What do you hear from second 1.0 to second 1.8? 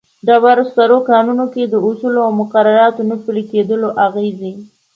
کانونو کې د